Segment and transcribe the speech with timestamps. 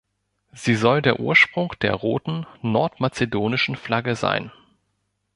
[0.51, 4.51] Sie soll der Ursprung der roten, nordmazedonischen Flagge sein.